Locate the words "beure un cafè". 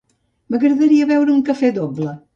1.13-1.71